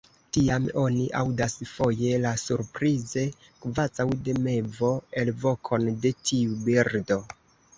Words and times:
Tiam 0.35 0.63
oni 0.83 1.03
aŭdas 1.19 1.57
foje 1.71 2.15
la 2.23 2.31
surprize 2.45 3.25
kvazaŭ 3.67 4.09
de 4.29 4.35
mevo 4.49 4.91
alvokon 5.25 5.89
de 6.07 6.15
tiu 6.31 6.59
birdo. 6.67 7.21